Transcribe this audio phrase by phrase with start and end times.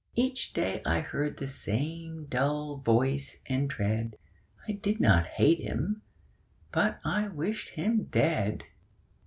[0.15, 4.17] Each day I heard the same dull voice and tread;
[4.67, 6.01] I did not hate him:
[6.71, 8.63] but I wished him dead.